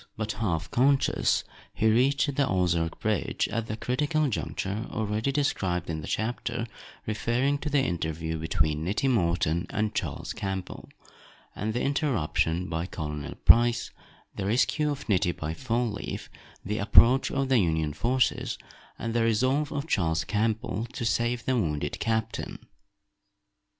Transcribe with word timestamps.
But 0.17 0.31
half 0.31 0.71
conscious, 0.71 1.43
he 1.75 1.85
reached 1.87 2.33
the 2.35 2.47
Ozark 2.47 2.99
bridge 3.01 3.47
at 3.49 3.67
the 3.67 3.77
critical 3.77 4.29
juncture 4.29 4.87
already 4.89 5.31
described 5.31 5.91
in 5.91 6.01
the 6.01 6.07
chapter 6.07 6.65
referring 7.05 7.59
to 7.59 7.69
the 7.69 7.83
interview 7.83 8.39
between 8.39 8.83
Nettie 8.83 9.07
Morton 9.07 9.67
and 9.69 9.93
Charles 9.93 10.33
Campbell, 10.33 10.89
and 11.55 11.75
the 11.75 11.83
interruption 11.83 12.67
by 12.67 12.87
Colonel 12.87 13.35
Price, 13.45 13.91
the 14.35 14.47
rescue 14.47 14.89
of 14.89 15.07
Nettie 15.07 15.33
by 15.33 15.53
Fall 15.53 15.91
leaf, 15.91 16.31
the 16.65 16.79
approach 16.79 17.29
of 17.29 17.49
the 17.49 17.59
Union 17.59 17.93
forces, 17.93 18.57
and 18.97 19.13
the 19.13 19.21
resolve 19.21 19.71
of 19.71 19.85
Charles 19.87 20.23
Campbell 20.23 20.87
to 20.93 21.05
save 21.05 21.45
the 21.45 21.55
wounded 21.55 21.99
captain. 21.99 22.57